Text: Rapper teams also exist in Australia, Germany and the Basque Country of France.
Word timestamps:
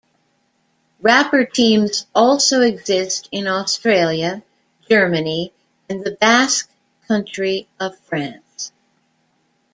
Rapper 1.03 1.45
teams 1.45 2.07
also 2.15 2.61
exist 2.61 3.29
in 3.31 3.45
Australia, 3.45 4.41
Germany 4.89 5.53
and 5.91 6.03
the 6.03 6.17
Basque 6.19 6.71
Country 7.07 7.67
of 7.79 7.99
France. 7.99 8.71